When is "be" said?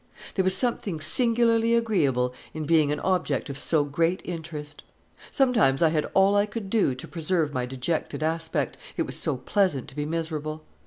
9.95-10.07